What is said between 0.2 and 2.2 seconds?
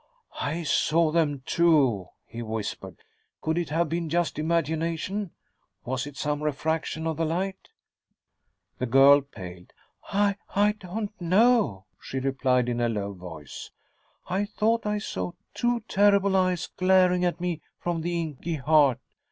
"I saw them, too,"